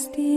[0.00, 0.29] Christi.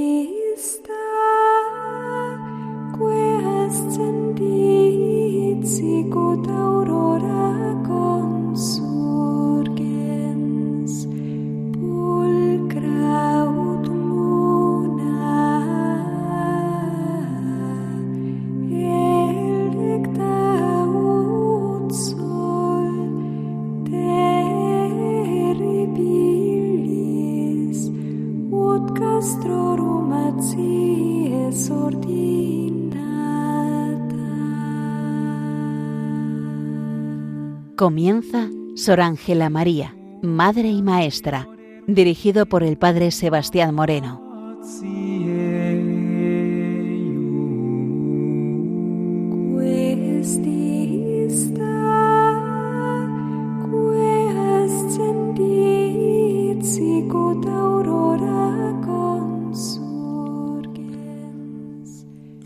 [37.84, 41.50] Comienza Sor Ángela María, Madre y Maestra,
[41.86, 44.22] dirigido por el Padre Sebastián Moreno.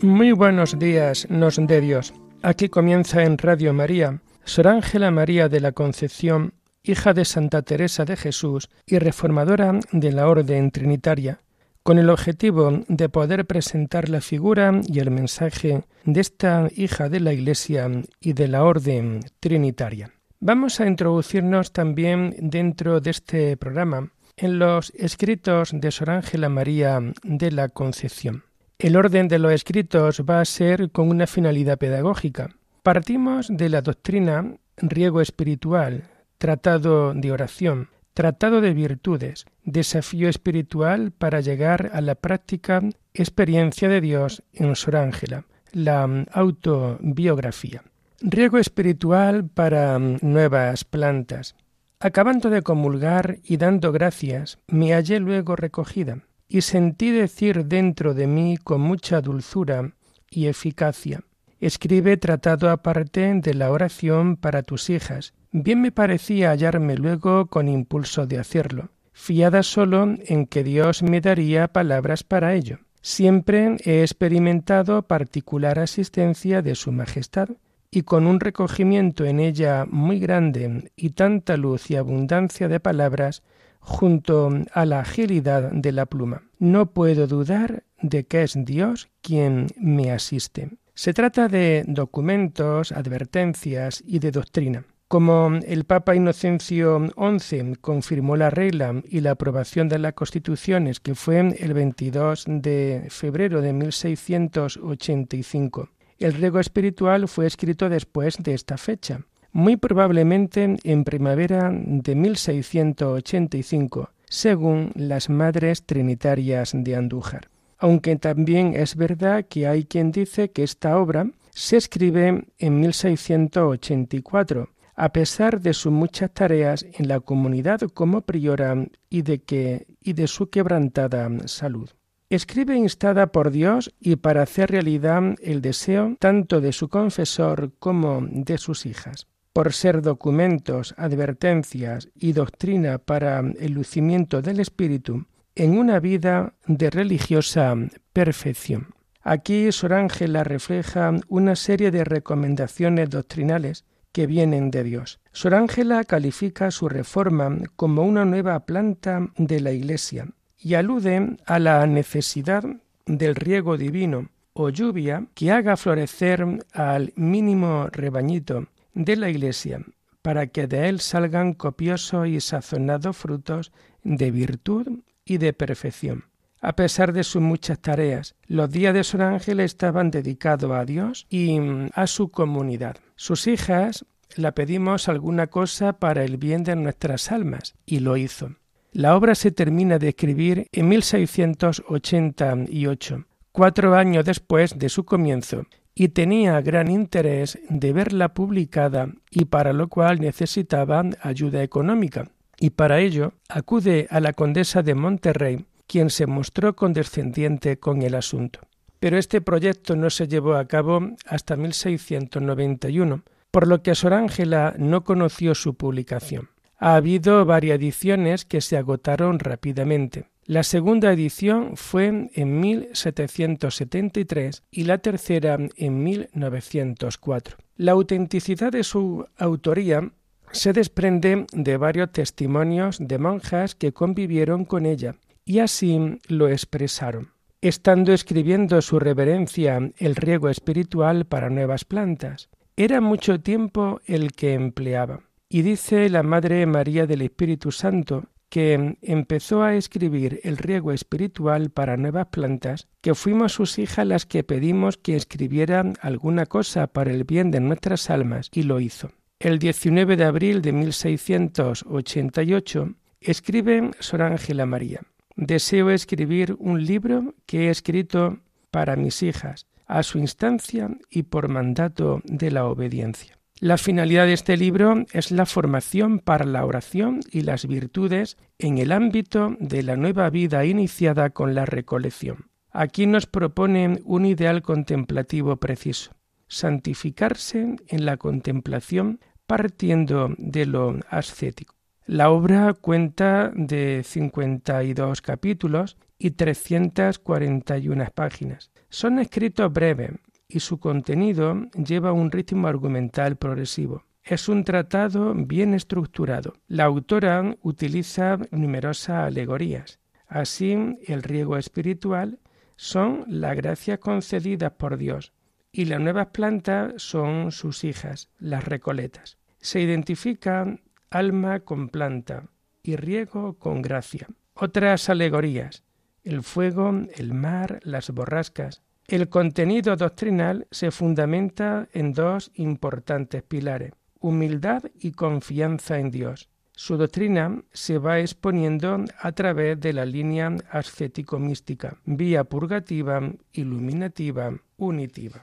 [0.02, 2.12] Muy buenos días, nos de Dios.
[2.42, 8.06] Aquí comienza en Radio María Sor Ángela María de la Concepción, hija de Santa Teresa
[8.06, 11.40] de Jesús y reformadora de la Orden Trinitaria,
[11.82, 17.20] con el objetivo de poder presentar la figura y el mensaje de esta hija de
[17.20, 17.90] la Iglesia
[18.22, 20.14] y de la Orden Trinitaria.
[20.40, 27.00] Vamos a introducirnos también dentro de este programa en los escritos de Sor Ángela María
[27.22, 28.44] de la Concepción.
[28.78, 33.82] El orden de los escritos va a ser con una finalidad pedagógica, Partimos de la
[33.82, 36.04] doctrina riego espiritual,
[36.38, 42.82] tratado de oración, tratado de virtudes, desafío espiritual para llegar a la práctica
[43.14, 47.82] experiencia de Dios en Sor Ángela, la autobiografía.
[48.20, 51.54] Riego espiritual para nuevas plantas.
[52.00, 56.18] Acabando de comulgar y dando gracias, me hallé luego recogida,
[56.48, 59.92] y sentí decir dentro de mí con mucha dulzura
[60.30, 61.22] y eficacia,
[61.60, 65.34] Escribe tratado aparte de la oración para tus hijas.
[65.50, 71.20] Bien me parecía hallarme luego con impulso de hacerlo, fiada solo en que Dios me
[71.20, 72.78] daría palabras para ello.
[73.00, 77.48] Siempre he experimentado particular asistencia de Su Majestad,
[77.90, 83.42] y con un recogimiento en ella muy grande y tanta luz y abundancia de palabras,
[83.80, 86.42] junto a la agilidad de la pluma.
[86.58, 90.70] No puedo dudar de que es Dios quien me asiste.
[90.98, 94.84] Se trata de documentos, advertencias y de doctrina.
[95.06, 101.14] Como el Papa Inocencio XI confirmó la regla y la aprobación de las constituciones, que
[101.14, 105.88] fue el 22 de febrero de 1685,
[106.18, 109.20] el riego espiritual fue escrito después de esta fecha,
[109.52, 118.96] muy probablemente en primavera de 1685, según las Madres Trinitarias de Andújar aunque también es
[118.96, 125.74] verdad que hay quien dice que esta obra se escribe en 1684, a pesar de
[125.74, 131.28] sus muchas tareas en la comunidad como priora y de que y de su quebrantada
[131.46, 131.90] salud.
[132.30, 138.20] Escribe instada por Dios y para hacer realidad el deseo tanto de su confesor como
[138.22, 139.26] de sus hijas.
[139.52, 145.24] Por ser documentos, advertencias y doctrina para el lucimiento del espíritu,
[145.58, 147.74] en una vida de religiosa
[148.12, 148.94] perfección.
[149.22, 155.18] Aquí Sor Ángela refleja una serie de recomendaciones doctrinales que vienen de Dios.
[155.32, 161.58] Sor Ángela califica su reforma como una nueva planta de la Iglesia y alude a
[161.58, 162.64] la necesidad
[163.06, 169.80] del riego divino o lluvia que haga florecer al mínimo rebañito de la Iglesia
[170.22, 173.72] para que de él salgan copiosos y sazonados frutos
[174.04, 176.24] de virtud y de perfección.
[176.60, 181.28] A pesar de sus muchas tareas, los días de Sor Ángel estaban dedicados a Dios
[181.30, 182.96] y mm, a su comunidad.
[183.14, 188.56] Sus hijas la pedimos alguna cosa para el bien de nuestras almas, y lo hizo.
[188.92, 196.08] La obra se termina de escribir en 1688, cuatro años después de su comienzo, y
[196.08, 203.00] tenía gran interés de verla publicada y para lo cual necesitaba ayuda económica y para
[203.00, 208.60] ello acude a la condesa de Monterrey, quien se mostró condescendiente con el asunto.
[209.00, 214.74] Pero este proyecto no se llevó a cabo hasta 1691, por lo que Sor Ángela
[214.78, 216.50] no conoció su publicación.
[216.78, 220.26] Ha habido varias ediciones que se agotaron rápidamente.
[220.44, 227.56] La segunda edición fue en 1773 y la tercera en 1904.
[227.76, 230.10] La autenticidad de su autoría
[230.52, 237.30] se desprende de varios testimonios de monjas que convivieron con ella y así lo expresaron.
[237.60, 244.54] Estando escribiendo su reverencia el riego espiritual para nuevas plantas, era mucho tiempo el que
[244.54, 245.22] empleaba.
[245.48, 251.70] Y dice la Madre María del Espíritu Santo que empezó a escribir el riego espiritual
[251.70, 257.10] para nuevas plantas, que fuimos sus hijas las que pedimos que escribiera alguna cosa para
[257.10, 259.10] el bien de nuestras almas, y lo hizo.
[259.40, 265.02] El 19 de abril de 1688 escribe Sor Ángela María.
[265.36, 268.40] Deseo escribir un libro que he escrito
[268.72, 273.38] para mis hijas, a su instancia y por mandato de la obediencia.
[273.60, 278.78] La finalidad de este libro es la formación para la oración y las virtudes en
[278.78, 282.50] el ámbito de la nueva vida iniciada con la recolección.
[282.72, 286.10] Aquí nos propone un ideal contemplativo preciso,
[286.48, 291.74] santificarse en la contemplación partiendo de lo ascético.
[292.04, 298.70] La obra cuenta de 52 capítulos y 341 páginas.
[298.90, 300.10] Son escritos breves,
[300.48, 304.04] y su contenido lleva un ritmo argumental progresivo.
[304.22, 306.54] Es un tratado bien estructurado.
[306.66, 309.98] La autora utiliza numerosas alegorías.
[310.26, 312.38] Así, el riego espiritual
[312.76, 315.32] son las gracias concedidas por Dios
[315.78, 319.38] y las nuevas plantas son sus hijas, las recoletas.
[319.60, 320.76] Se identifica
[321.08, 322.48] alma con planta
[322.82, 324.26] y riego con gracia.
[324.54, 325.84] Otras alegorías,
[326.24, 333.92] el fuego, el mar, las borrascas, el contenido doctrinal se fundamenta en dos importantes pilares,
[334.18, 336.48] humildad y confianza en Dios.
[336.72, 343.20] Su doctrina se va exponiendo a través de la línea ascético-mística, vía purgativa,
[343.52, 345.40] iluminativa, unitiva.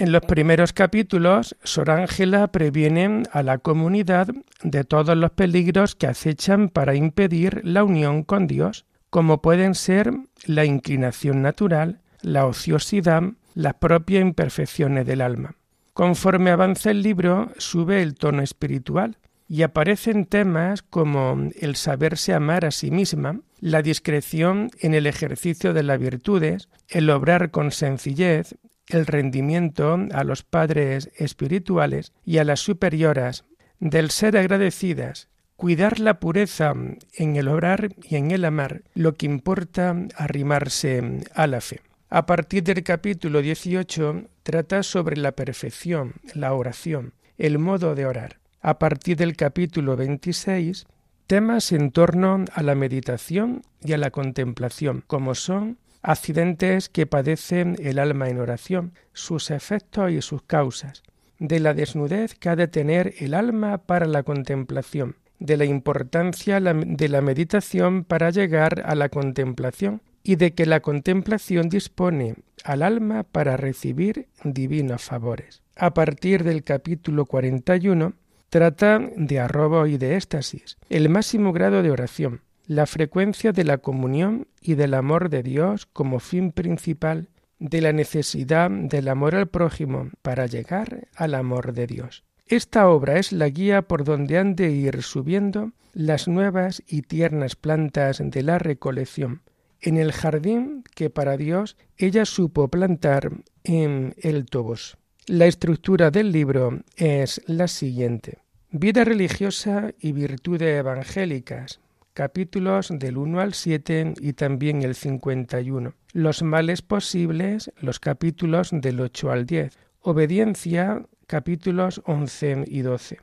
[0.00, 4.28] En los primeros capítulos, Sor Ángela previene a la comunidad
[4.62, 10.14] de todos los peligros que acechan para impedir la unión con Dios, como pueden ser
[10.46, 13.24] la inclinación natural, la ociosidad,
[13.54, 15.56] las propias imperfecciones del alma.
[15.92, 19.18] Conforme avanza el libro, sube el tono espiritual
[19.48, 25.74] y aparecen temas como el saberse amar a sí misma, la discreción en el ejercicio
[25.74, 28.54] de las virtudes, el obrar con sencillez,
[28.90, 33.44] el rendimiento a los padres espirituales y a las superioras,
[33.78, 36.74] del ser agradecidas, cuidar la pureza
[37.14, 41.80] en el obrar y en el amar, lo que importa arrimarse a la fe.
[42.08, 48.38] A partir del capítulo 18 trata sobre la perfección, la oración, el modo de orar.
[48.60, 50.86] A partir del capítulo 26
[51.26, 57.60] temas en torno a la meditación y a la contemplación, como son accidentes que padece
[57.78, 61.02] el alma en oración, sus efectos y sus causas,
[61.38, 66.60] de la desnudez que ha de tener el alma para la contemplación, de la importancia
[66.60, 72.82] de la meditación para llegar a la contemplación, y de que la contemplación dispone al
[72.82, 75.62] alma para recibir divinos favores.
[75.76, 78.12] A partir del capítulo 41
[78.50, 83.78] trata de arrobo y de éxtasis, el máximo grado de oración, la frecuencia de la
[83.78, 87.28] comunión y del amor de Dios como fin principal,
[87.58, 92.24] de la necesidad del amor al prójimo para llegar al amor de Dios.
[92.46, 97.56] Esta obra es la guía por donde han de ir subiendo las nuevas y tiernas
[97.56, 99.42] plantas de la recolección,
[99.80, 103.30] en el jardín que para Dios ella supo plantar
[103.64, 104.96] en el Tobos.
[105.26, 108.38] La estructura del libro es la siguiente.
[108.70, 111.80] Vida religiosa y virtudes evangélicas,
[112.20, 115.94] capítulos del 1 al 7 y también el 51.
[116.12, 119.78] Los males posibles, los capítulos del 8 al 10.
[120.02, 123.20] Obediencia, capítulos 11 y 12.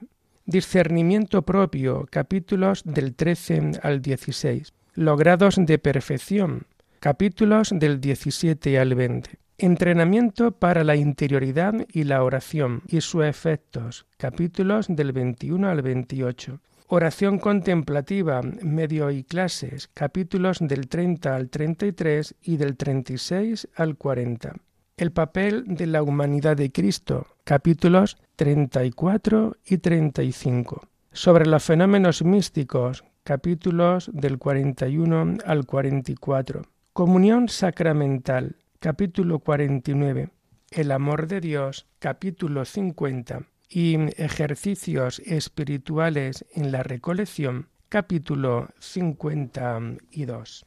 [0.47, 6.65] Discernimiento propio, capítulos del 13 al 16 grados de perfección,
[6.99, 9.29] capítulos del 17 al 20.
[9.59, 16.59] Entrenamiento para la interioridad y la oración y sus efectos, capítulos del 21 al 28.
[16.89, 24.55] Oración contemplativa, medio y clases, capítulos del 30 al 33 y del 36 al 40.
[24.95, 30.87] El papel de la humanidad de Cristo, capítulos 34 y 35.
[31.11, 36.61] Sobre los fenómenos místicos, capítulos del 41 al 44.
[36.93, 40.29] Comunión sacramental, capítulo 49.
[40.71, 43.41] El amor de Dios, capítulo 50.
[43.69, 50.65] Y ejercicios espirituales en la recolección, capítulo 52.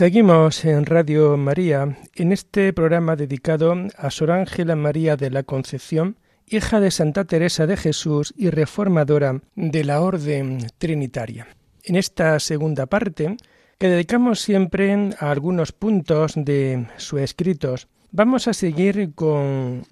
[0.00, 6.16] Seguimos en Radio María en este programa dedicado a Sor Ángela María de la Concepción,
[6.46, 11.48] hija de Santa Teresa de Jesús y reformadora de la Orden Trinitaria.
[11.84, 13.36] En esta segunda parte,
[13.76, 19.84] que dedicamos siempre a algunos puntos de sus escritos, vamos a seguir con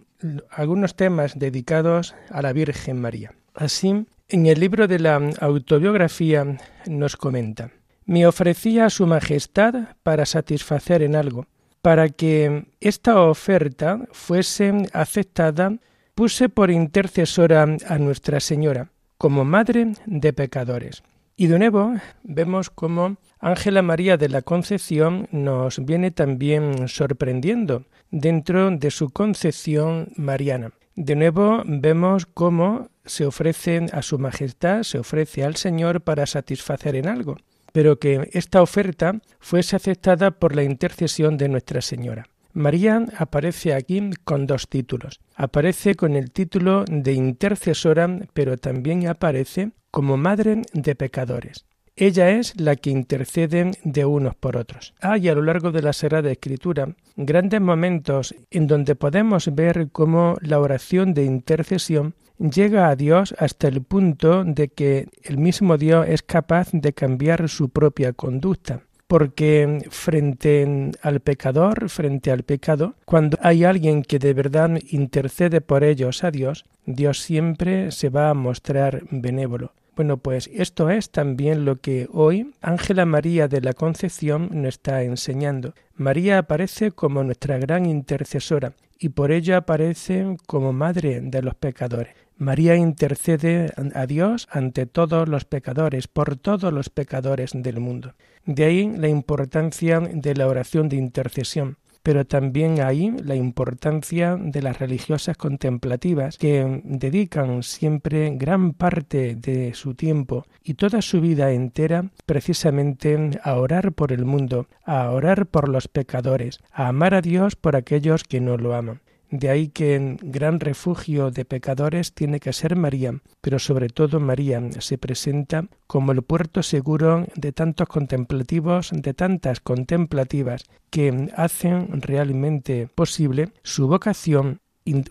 [0.50, 3.34] algunos temas dedicados a la Virgen María.
[3.54, 6.46] Así, en el libro de la autobiografía
[6.86, 7.72] nos comenta
[8.08, 11.46] me ofrecía a su Majestad para satisfacer en algo.
[11.82, 15.76] Para que esta oferta fuese aceptada,
[16.14, 21.02] puse por intercesora a Nuestra Señora, como Madre de pecadores.
[21.36, 28.70] Y de nuevo vemos cómo Ángela María de la Concepción nos viene también sorprendiendo dentro
[28.70, 30.72] de su concepción mariana.
[30.96, 36.96] De nuevo vemos cómo se ofrece a su Majestad, se ofrece al Señor para satisfacer
[36.96, 37.36] en algo
[37.72, 42.26] pero que esta oferta fuese aceptada por la intercesión de Nuestra Señora.
[42.52, 45.20] María aparece aquí con dos títulos.
[45.36, 51.67] Aparece con el título de intercesora, pero también aparece como madre de pecadores.
[52.00, 54.94] Ella es la que intercede de unos por otros.
[55.00, 60.36] Hay a lo largo de la Sagrada Escritura grandes momentos en donde podemos ver cómo
[60.40, 66.06] la oración de intercesión llega a Dios hasta el punto de que el mismo Dios
[66.08, 68.82] es capaz de cambiar su propia conducta.
[69.08, 75.82] Porque frente al pecador, frente al pecado, cuando hay alguien que de verdad intercede por
[75.82, 79.72] ellos a Dios, Dios siempre se va a mostrar benévolo.
[79.98, 85.02] Bueno, pues esto es también lo que hoy Ángela María de la Concepción nos está
[85.02, 85.74] enseñando.
[85.96, 92.14] María aparece como nuestra gran intercesora y por ello aparece como madre de los pecadores.
[92.36, 98.14] María intercede a Dios ante todos los pecadores, por todos los pecadores del mundo.
[98.46, 101.76] De ahí la importancia de la oración de intercesión,
[102.08, 109.74] pero también ahí la importancia de las religiosas contemplativas que dedican siempre gran parte de
[109.74, 115.44] su tiempo y toda su vida entera precisamente a orar por el mundo, a orar
[115.48, 119.02] por los pecadores, a amar a Dios por aquellos que no lo aman.
[119.30, 124.20] De ahí que en gran refugio de pecadores tiene que ser María, pero sobre todo
[124.20, 132.00] María se presenta como el puerto seguro de tantos contemplativos, de tantas contemplativas que hacen
[132.00, 134.60] realmente posible su vocación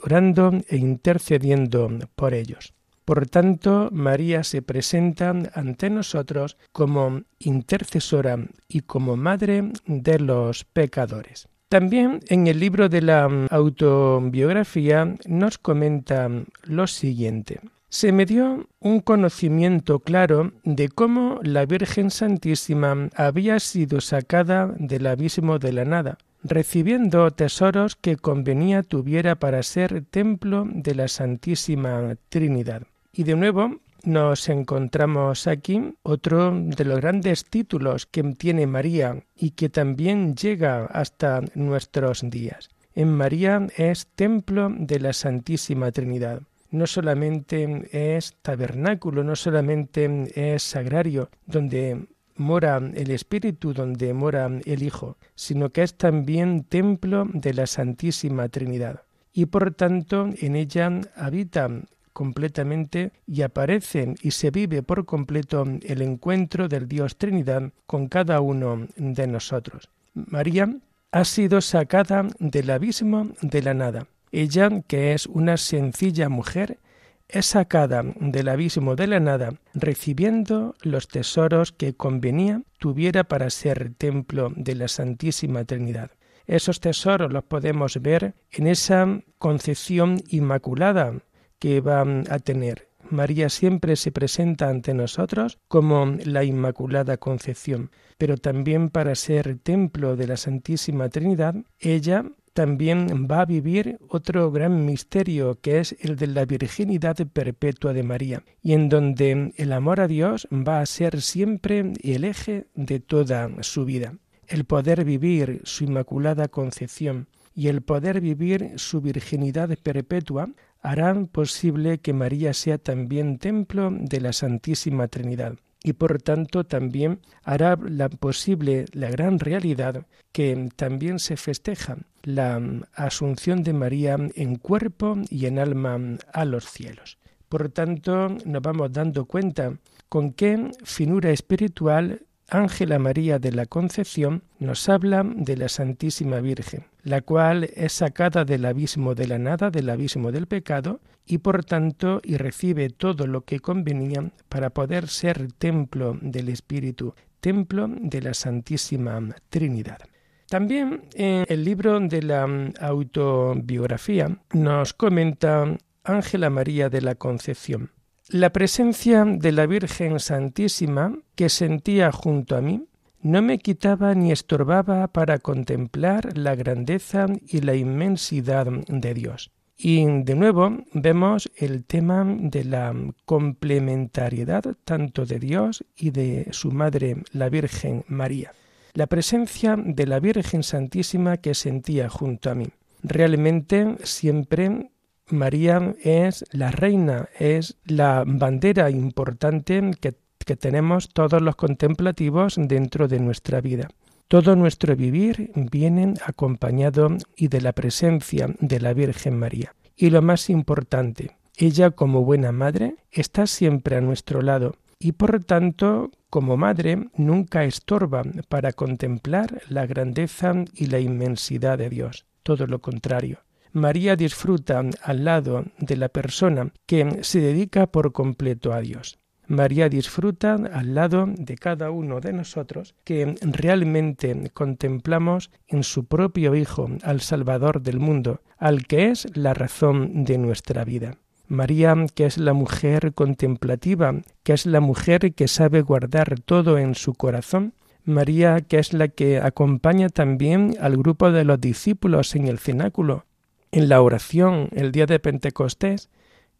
[0.03, 2.73] orando e intercediendo por ellos.
[3.05, 11.47] Por tanto, María se presenta ante nosotros como intercesora y como madre de los pecadores.
[11.69, 16.29] También en el libro de la mm, autobiografía nos comenta
[16.63, 17.59] lo siguiente.
[17.89, 25.07] Se me dio un conocimiento claro de cómo la Virgen Santísima había sido sacada del
[25.07, 32.15] abismo de la nada, recibiendo tesoros que convenía tuviera para ser templo de la Santísima
[32.29, 32.83] Trinidad.
[33.13, 39.51] Y de nuevo nos encontramos aquí otro de los grandes títulos que tiene María y
[39.51, 42.69] que también llega hasta nuestros días.
[42.95, 46.41] En María es templo de la Santísima Trinidad.
[46.71, 54.83] No solamente es tabernáculo, no solamente es sagrario, donde mora el Espíritu, donde mora el
[54.83, 59.03] Hijo, sino que es también templo de la Santísima Trinidad.
[59.33, 61.69] Y por tanto en ella habita
[62.17, 68.41] completamente y aparece y se vive por completo el encuentro del Dios Trinidad con cada
[68.41, 69.91] uno de nosotros.
[70.15, 70.67] María
[71.11, 74.07] ha sido sacada del abismo de la nada.
[74.31, 76.79] Ella, que es una sencilla mujer,
[77.27, 83.93] es sacada del abismo de la nada, recibiendo los tesoros que convenía tuviera para ser
[83.93, 86.09] templo de la Santísima Trinidad.
[86.47, 91.13] Esos tesoros los podemos ver en esa concepción inmaculada
[91.59, 92.87] que va a tener.
[93.09, 100.15] María siempre se presenta ante nosotros como la Inmaculada Concepción, pero también para ser templo
[100.15, 102.25] de la Santísima Trinidad, ella
[102.57, 108.01] también va a vivir otro gran misterio que es el de la virginidad perpetua de
[108.01, 112.99] María, y en donde el amor a Dios va a ser siempre el eje de
[112.99, 114.15] toda su vida.
[114.47, 120.49] El poder vivir su Inmaculada Concepción y el poder vivir su virginidad perpetua
[120.81, 127.21] harán posible que María sea también templo de la Santísima Trinidad y por tanto también
[127.43, 132.61] hará la posible la gran realidad que también se festeja la
[132.93, 135.99] asunción de María en cuerpo y en alma
[136.33, 137.17] a los cielos.
[137.47, 139.77] Por tanto, nos vamos dando cuenta
[140.09, 146.85] con qué finura espiritual Ángela María de la Concepción nos habla de la Santísima Virgen,
[147.03, 151.65] la cual es sacada del abismo de la nada, del abismo del pecado, y por
[151.65, 158.21] tanto y recibe todo lo que convenía para poder ser templo del Espíritu, templo de
[158.21, 159.99] la Santísima Trinidad.
[160.47, 162.47] También en el libro de la
[162.79, 165.65] autobiografía nos comenta
[166.05, 167.91] Ángela María de la Concepción.
[168.29, 172.83] La presencia de la Virgen Santísima que sentía junto a mí
[173.21, 179.51] no me quitaba ni estorbaba para contemplar la grandeza y la inmensidad de Dios.
[179.77, 182.93] Y de nuevo vemos el tema de la
[183.23, 188.51] complementariedad tanto de Dios y de su Madre, la Virgen María.
[188.93, 192.67] La presencia de la Virgen Santísima que sentía junto a mí.
[193.03, 194.89] Realmente siempre
[195.29, 200.15] María es la reina, es la bandera importante que,
[200.55, 203.89] tenemos todos los contemplativos dentro de nuestra vida.
[204.29, 209.75] Todo nuestro vivir viene acompañado y de la presencia de la Virgen María.
[209.97, 215.43] Y lo más importante, ella como buena madre está siempre a nuestro lado y por
[215.43, 222.25] tanto como madre nunca estorba para contemplar la grandeza y la inmensidad de Dios.
[222.43, 223.39] Todo lo contrario.
[223.77, 229.19] María disfruta al lado de la persona que se dedica por completo a Dios.
[229.45, 236.55] María disfruta al lado de cada uno de nosotros que realmente contemplamos en su propio
[236.55, 241.19] Hijo al Salvador del mundo, al que es la razón de nuestra vida.
[241.47, 244.11] María, que es la mujer contemplativa,
[244.43, 249.07] que es la mujer que sabe guardar todo en su corazón, María, que es la
[249.07, 253.27] que acompaña también al grupo de los discípulos en el cenáculo,
[253.71, 256.09] en la oración el día de Pentecostés,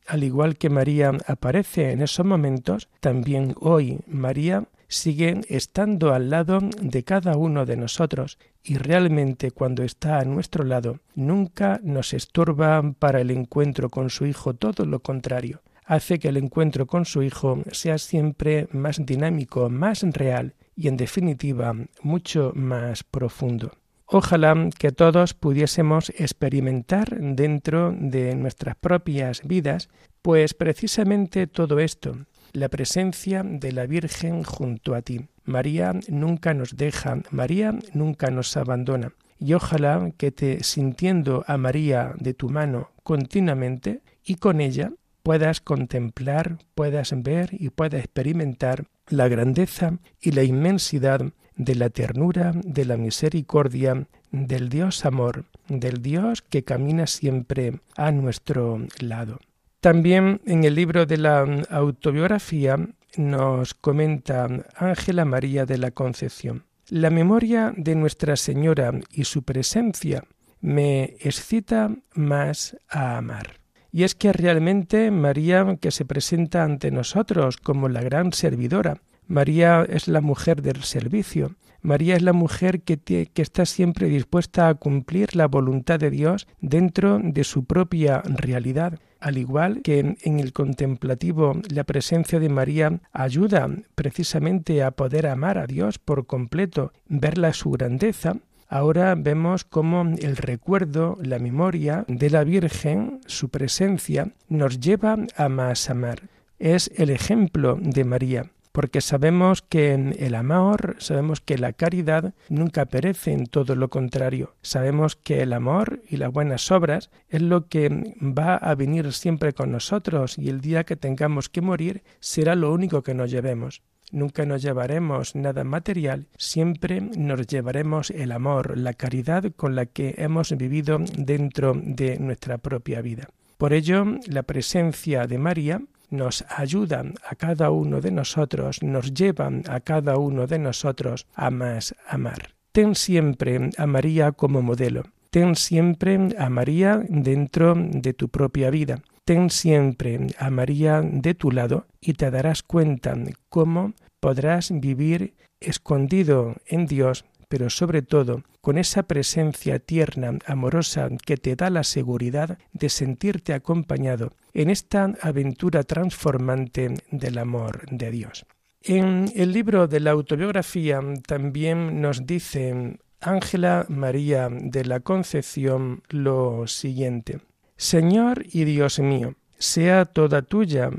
[0.08, 6.60] al igual que María aparece en esos momentos, también hoy María sigue estando al lado
[6.82, 12.94] de cada uno de nosotros y realmente cuando está a nuestro lado nunca nos estorba
[12.98, 17.22] para el encuentro con su Hijo, todo lo contrario, hace que el encuentro con su
[17.22, 23.72] Hijo sea siempre más dinámico, más real y en definitiva mucho más profundo.
[24.10, 29.90] Ojalá que todos pudiésemos experimentar dentro de nuestras propias vidas,
[30.22, 32.16] pues precisamente todo esto,
[32.54, 35.28] la presencia de la Virgen junto a ti.
[35.44, 39.12] María nunca nos deja, María nunca nos abandona.
[39.40, 45.60] Y ojalá que te sintiendo a María de tu mano continuamente y con ella puedas
[45.60, 51.22] contemplar, puedas ver y puedas experimentar la grandeza y la inmensidad
[51.58, 58.12] de la ternura, de la misericordia, del Dios amor, del Dios que camina siempre a
[58.12, 59.40] nuestro lado.
[59.82, 62.78] También en el libro de la autobiografía
[63.18, 66.64] nos comenta Ángela María de la Concepción.
[66.90, 70.24] La memoria de Nuestra Señora y su presencia
[70.62, 73.60] me excita más a amar.
[73.92, 79.86] Y es que realmente María, que se presenta ante nosotros como la gran servidora, María
[79.90, 81.56] es la mujer del servicio.
[81.82, 87.20] María es la mujer que, está siempre dispuesta a cumplir la voluntad de Dios dentro
[87.22, 89.00] de su propia realidad.
[89.20, 95.58] Al igual que en el contemplativo la presencia de María ayuda precisamente a poder amar
[95.58, 98.38] a Dios por completo, verla su grandeza,
[98.70, 105.50] ahora vemos cómo el recuerdo, la memoria de la Virgen, su presencia, nos lleva a
[105.50, 106.22] más amar.
[106.60, 112.86] Es el ejemplo de María porque sabemos que el amor, sabemos que la caridad nunca
[112.86, 114.54] perece, en todo lo contrario.
[114.62, 117.90] Sabemos que el amor y las buenas obras es lo que
[118.22, 122.72] va a venir siempre con nosotros y el día que tengamos que morir será lo
[122.72, 123.82] único que nos llevemos.
[124.12, 130.14] Nunca nos llevaremos nada material, siempre nos llevaremos el amor, la caridad con la que
[130.20, 133.28] hemos vivido dentro de nuestra propia vida.
[133.58, 139.64] Por ello, la presencia de María nos ayudan a cada uno de nosotros, nos llevan
[139.70, 142.54] a cada uno de nosotros a más amar.
[142.72, 145.04] Ten siempre a María como modelo.
[145.30, 149.02] Ten siempre a María dentro de tu propia vida.
[149.26, 153.16] Ten siempre a María de tu lado y te darás cuenta
[153.50, 161.38] cómo podrás vivir escondido en Dios pero sobre todo con esa presencia tierna, amorosa, que
[161.38, 168.46] te da la seguridad de sentirte acompañado en esta aventura transformante del amor de Dios.
[168.82, 176.68] En el libro de la autobiografía también nos dice Ángela María de la Concepción lo
[176.68, 177.40] siguiente.
[177.76, 180.90] Señor y Dios mío, sea toda tuya,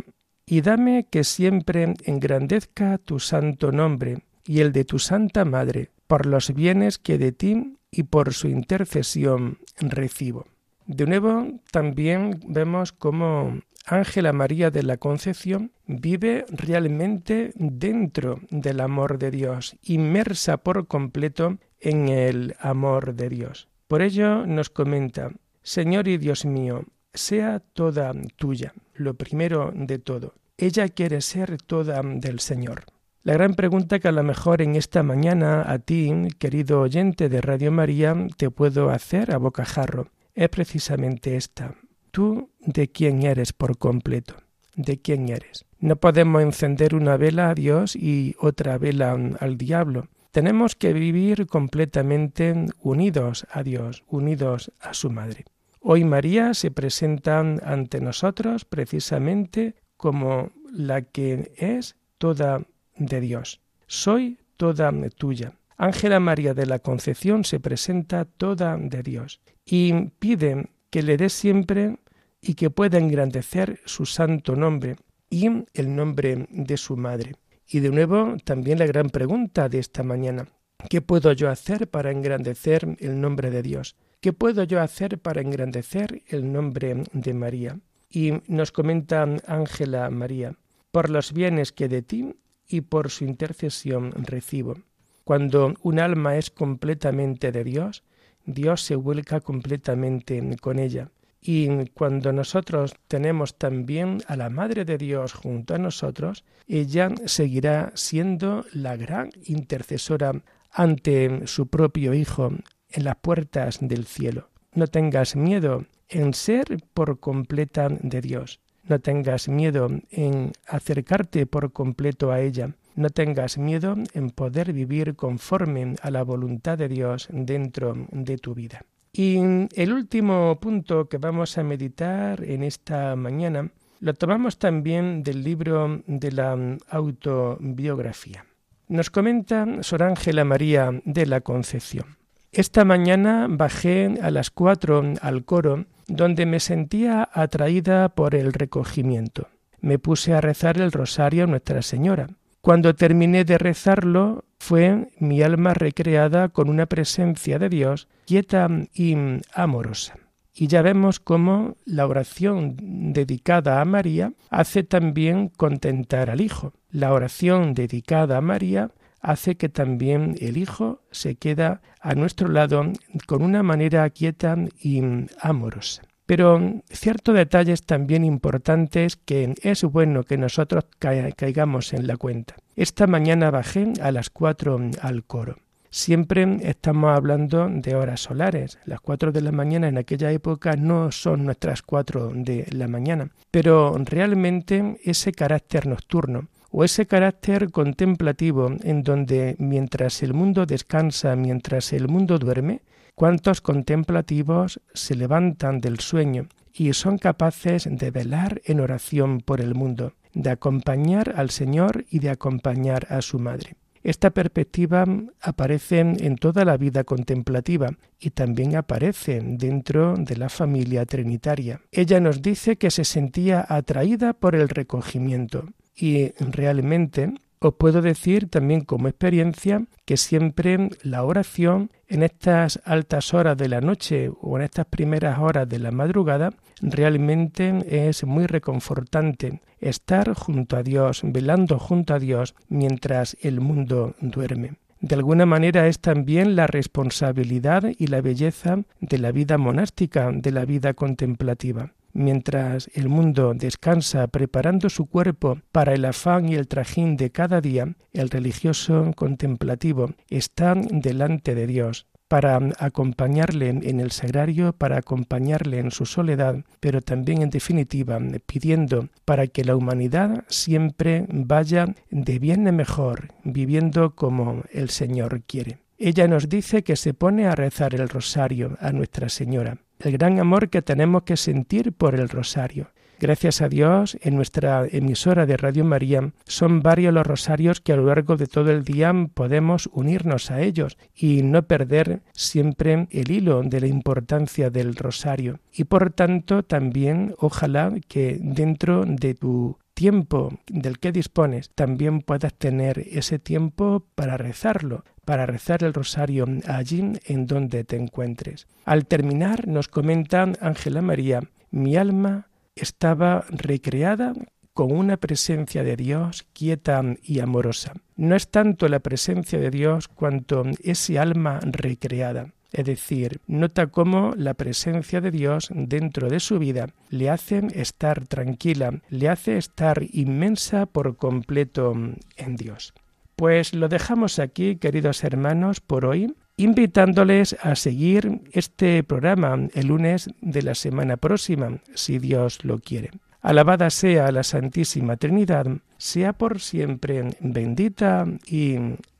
[0.46, 6.26] y dame que siempre engrandezca tu santo nombre, y el de tu Santa Madre, por
[6.26, 10.46] los bienes que de ti y por su intercesión recibo.
[10.86, 19.18] De nuevo, también vemos cómo Ángela María de la Concepción vive realmente dentro del amor
[19.18, 23.68] de Dios, inmersa por completo en el amor de Dios.
[23.86, 25.30] Por ello nos comenta,
[25.62, 30.34] Señor y Dios mío, sea toda tuya, lo primero de todo.
[30.56, 32.84] Ella quiere ser toda del Señor.
[33.28, 37.42] La gran pregunta que a lo mejor en esta mañana a ti, querido oyente de
[37.42, 41.74] Radio María, te puedo hacer a bocajarro es precisamente esta.
[42.10, 44.36] Tú de quién eres por completo,
[44.76, 45.66] de quién eres.
[45.78, 50.08] No podemos encender una vela a Dios y otra vela al diablo.
[50.30, 55.44] Tenemos que vivir completamente unidos a Dios, unidos a su Madre.
[55.80, 62.62] Hoy María se presenta ante nosotros precisamente como la que es toda
[62.98, 63.60] de Dios.
[63.86, 65.54] Soy toda tuya.
[65.76, 71.28] Ángela María de la Concepción se presenta toda de Dios y pide que le dé
[71.28, 71.98] siempre
[72.40, 74.96] y que pueda engrandecer su santo nombre
[75.30, 77.34] y el nombre de su madre.
[77.66, 80.48] Y de nuevo también la gran pregunta de esta mañana.
[80.88, 83.96] ¿Qué puedo yo hacer para engrandecer el nombre de Dios?
[84.20, 87.78] ¿Qué puedo yo hacer para engrandecer el nombre de María?
[88.10, 90.54] Y nos comenta Ángela María,
[90.90, 92.34] por los bienes que de ti
[92.68, 94.76] y por su intercesión recibo.
[95.24, 98.04] Cuando un alma es completamente de Dios,
[98.46, 101.10] Dios se vuelca completamente con ella.
[101.40, 107.92] Y cuando nosotros tenemos también a la Madre de Dios junto a nosotros, ella seguirá
[107.94, 112.52] siendo la gran intercesora ante su propio Hijo
[112.90, 114.48] en las puertas del cielo.
[114.72, 118.60] No tengas miedo en ser por completa de Dios.
[118.88, 122.70] No tengas miedo en acercarte por completo a ella.
[122.96, 128.54] No tengas miedo en poder vivir conforme a la voluntad de Dios dentro de tu
[128.54, 128.84] vida.
[129.12, 129.38] Y
[129.74, 133.70] el último punto que vamos a meditar en esta mañana
[134.00, 136.56] lo tomamos también del libro de la
[136.88, 138.46] autobiografía.
[138.88, 142.16] Nos comenta Sor Ángela María de la Concepción.
[142.52, 149.48] Esta mañana bajé a las cuatro al coro donde me sentía atraída por el recogimiento.
[149.80, 152.28] Me puse a rezar el rosario a Nuestra Señora.
[152.60, 159.16] Cuando terminé de rezarlo, fue mi alma recreada con una presencia de Dios quieta y
[159.54, 160.16] amorosa.
[160.52, 162.74] Y ya vemos cómo la oración
[163.12, 166.72] dedicada a María hace también contentar al Hijo.
[166.90, 172.92] La oración dedicada a María hace que también el Hijo se queda a nuestro lado
[173.26, 175.02] con una manera quieta y
[175.40, 176.02] amorosa.
[176.26, 182.54] Pero ciertos detalles también importantes que es bueno que nosotros caigamos en la cuenta.
[182.76, 185.56] Esta mañana bajé a las cuatro al coro.
[185.90, 188.78] Siempre estamos hablando de horas solares.
[188.84, 193.30] Las cuatro de la mañana en aquella época no son nuestras cuatro de la mañana,
[193.50, 201.36] pero realmente ese carácter nocturno o ese carácter contemplativo en donde mientras el mundo descansa,
[201.36, 202.82] mientras el mundo duerme,
[203.14, 209.74] cuántos contemplativos se levantan del sueño y son capaces de velar en oración por el
[209.74, 213.74] mundo, de acompañar al Señor y de acompañar a su Madre.
[214.04, 215.04] Esta perspectiva
[215.40, 221.80] aparece en toda la vida contemplativa y también aparece dentro de la familia trinitaria.
[221.90, 225.64] Ella nos dice que se sentía atraída por el recogimiento
[225.98, 233.34] y realmente os puedo decir también como experiencia que siempre la oración en estas altas
[233.34, 238.46] horas de la noche o en estas primeras horas de la madrugada realmente es muy
[238.46, 244.74] reconfortante estar junto a Dios, velando junto a Dios mientras el mundo duerme.
[245.00, 250.50] De alguna manera es también la responsabilidad y la belleza de la vida monástica, de
[250.50, 251.92] la vida contemplativa.
[252.12, 257.60] Mientras el mundo descansa preparando su cuerpo para el afán y el trajín de cada
[257.60, 265.78] día, el religioso contemplativo está delante de Dios para acompañarle en el sagrario, para acompañarle
[265.78, 272.38] en su soledad, pero también en definitiva pidiendo para que la humanidad siempre vaya de
[272.38, 275.78] bien en mejor, viviendo como el Señor quiere.
[275.96, 280.38] Ella nos dice que se pone a rezar el rosario a Nuestra Señora el gran
[280.38, 282.90] amor que tenemos que sentir por el rosario.
[283.20, 287.96] Gracias a Dios, en nuestra emisora de Radio María son varios los rosarios que a
[287.96, 293.32] lo largo de todo el día podemos unirnos a ellos y no perder siempre el
[293.32, 295.58] hilo de la importancia del rosario.
[295.72, 302.54] Y por tanto también ojalá que dentro de tu tiempo del que dispones, también puedas
[302.54, 308.68] tener ese tiempo para rezarlo, para rezar el rosario allí en donde te encuentres.
[308.84, 311.40] Al terminar, nos comenta Ángela María,
[311.72, 314.34] mi alma estaba recreada
[314.72, 317.94] con una presencia de Dios quieta y amorosa.
[318.14, 322.52] No es tanto la presencia de Dios cuanto ese alma recreada.
[322.72, 328.26] Es decir, nota cómo la presencia de Dios dentro de su vida le hace estar
[328.26, 331.94] tranquila, le hace estar inmensa por completo
[332.36, 332.92] en Dios.
[333.36, 340.28] Pues lo dejamos aquí, queridos hermanos, por hoy, invitándoles a seguir este programa el lunes
[340.40, 343.10] de la semana próxima, si Dios lo quiere.
[343.40, 348.76] Alabada sea la Santísima Trinidad, sea por siempre bendita y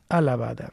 [0.09, 0.73] alabada.